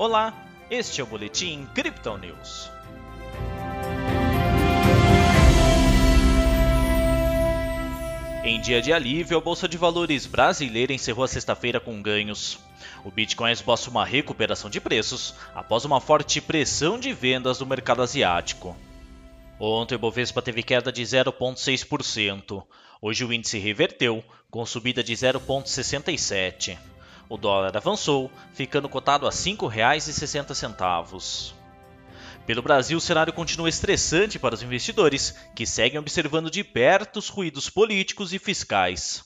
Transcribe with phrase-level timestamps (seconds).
[0.00, 0.32] Olá,
[0.70, 2.70] este é o Boletim Crypto News.
[8.42, 12.58] Em dia de alívio, a Bolsa de Valores brasileira encerrou a sexta-feira com ganhos.
[13.04, 18.00] O Bitcoin esboça uma recuperação de preços após uma forte pressão de vendas do mercado
[18.00, 18.74] asiático.
[19.60, 22.64] Ontem o Bovespa teve queda de 0,6%.
[23.02, 26.78] Hoje o índice reverteu, com subida de 0,67%.
[27.30, 31.54] O dólar avançou, ficando cotado a R$ 5,60.
[32.44, 37.28] Pelo Brasil, o cenário continua estressante para os investidores, que seguem observando de perto os
[37.28, 39.24] ruídos políticos e fiscais.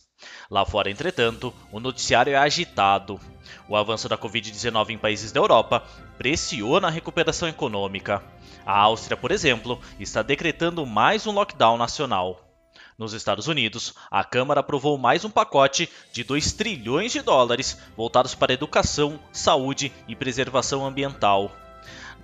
[0.50, 3.18] Lá fora, entretanto, o noticiário é agitado.
[3.66, 5.82] O avanço da Covid-19 em países da Europa
[6.18, 8.22] pressiona a recuperação econômica.
[8.66, 12.53] A Áustria, por exemplo, está decretando mais um lockdown nacional.
[12.96, 18.36] Nos Estados Unidos, a Câmara aprovou mais um pacote de 2 trilhões de dólares voltados
[18.36, 21.50] para educação, saúde e preservação ambiental.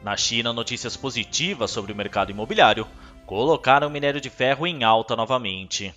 [0.00, 2.86] Na China, notícias positivas sobre o mercado imobiliário
[3.27, 5.92] colocaram o minério de ferro em alta novamente.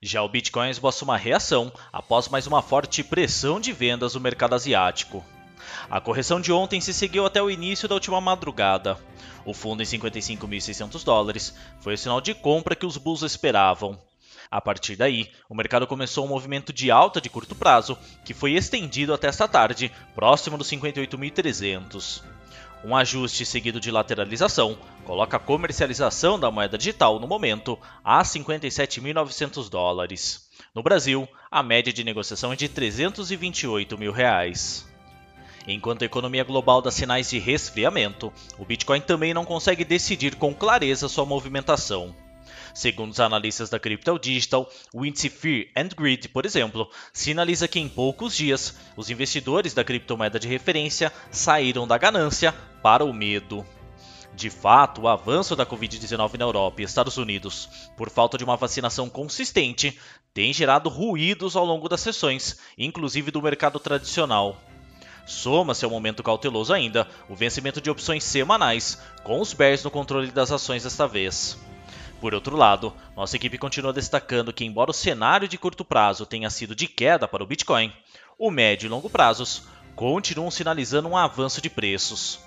[0.00, 4.54] Já o Bitcoin esboça uma reação após mais uma forte pressão de vendas no mercado
[4.54, 5.22] asiático.
[5.90, 8.98] A correção de ontem se seguiu até o início da última madrugada.
[9.44, 13.98] O fundo em 55.600 dólares foi o sinal de compra que os bulls esperavam.
[14.50, 18.52] A partir daí, o mercado começou um movimento de alta de curto prazo, que foi
[18.52, 22.22] estendido até esta tarde, próximo dos 58.300.
[22.84, 29.70] Um ajuste seguido de lateralização coloca a comercialização da moeda digital no momento a 57.900
[29.70, 30.50] dólares.
[30.74, 34.91] No Brasil, a média de negociação é de 328 mil reais.
[35.66, 40.54] Enquanto a economia global dá sinais de resfriamento, o Bitcoin também não consegue decidir com
[40.54, 42.14] clareza sua movimentação.
[42.74, 47.78] Segundo os analistas da Crypto Digital, o índice Fear and Greed, por exemplo, sinaliza que
[47.78, 52.52] em poucos dias os investidores da criptomoeda de referência saíram da ganância
[52.82, 53.64] para o medo.
[54.34, 58.56] De fato, o avanço da Covid-19 na Europa e Estados Unidos, por falta de uma
[58.56, 59.98] vacinação consistente,
[60.32, 64.58] tem gerado ruídos ao longo das sessões, inclusive do mercado tradicional.
[65.24, 70.30] Soma-se ao momento cauteloso ainda o vencimento de opções semanais, com os bears no controle
[70.30, 71.58] das ações desta vez.
[72.20, 76.50] Por outro lado, nossa equipe continua destacando que, embora o cenário de curto prazo tenha
[76.50, 77.92] sido de queda para o Bitcoin,
[78.38, 79.64] o médio e longo prazos
[79.96, 82.38] continuam sinalizando um avanço de preços.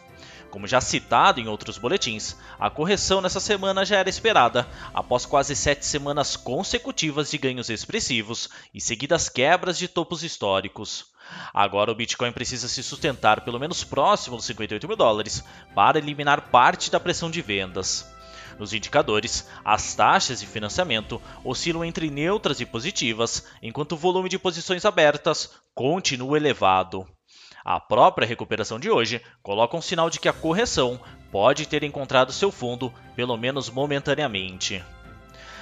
[0.49, 5.53] Como já citado em outros boletins, a correção nessa semana já era esperada, após quase
[5.55, 11.13] sete semanas consecutivas de ganhos expressivos e seguidas quebras de topos históricos.
[11.53, 15.43] Agora o Bitcoin precisa se sustentar pelo menos próximo dos 58 mil dólares
[15.73, 18.09] para eliminar parte da pressão de vendas.
[18.57, 24.39] Nos indicadores, as taxas de financiamento oscilam entre neutras e positivas, enquanto o volume de
[24.39, 27.05] posições abertas continua elevado.
[27.63, 30.99] A própria recuperação de hoje coloca um sinal de que a correção
[31.31, 34.83] pode ter encontrado seu fundo, pelo menos momentaneamente.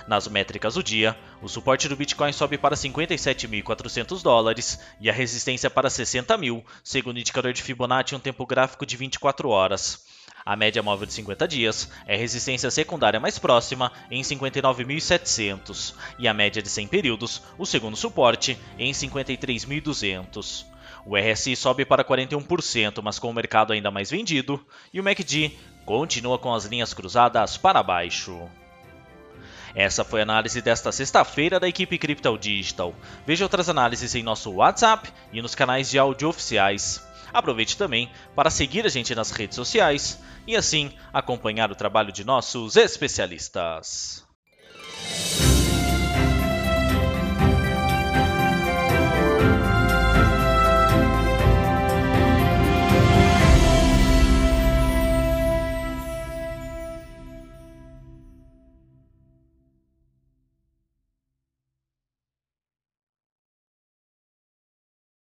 [0.08, 5.69] Nas métricas do dia, o suporte do Bitcoin sobe para 57.400 dólares e a resistência
[5.69, 10.06] para 60 mil, segundo o indicador de Fibonacci em um tempo gráfico de 24 horas.
[10.46, 16.28] A média móvel de 50 dias é a resistência secundária mais próxima em 59.700 e
[16.28, 20.66] a média de 100 períodos, o segundo suporte, em 53.200.
[21.06, 24.59] O RSI sobe para 41%, mas com o mercado ainda mais vendido,
[24.94, 28.50] e o MACD continua com as linhas cruzadas para baixo.
[29.76, 32.94] Essa foi a análise desta sexta-feira da equipe Crypto Digital.
[33.26, 37.06] Veja outras análises em nosso WhatsApp e nos canais de áudio oficiais.
[37.34, 42.24] Aproveite também para seguir a gente nas redes sociais e assim acompanhar o trabalho de
[42.24, 44.24] nossos especialistas.